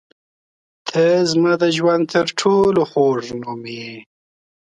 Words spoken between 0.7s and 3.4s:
•ته زما د ژوند تر ټولو خوږ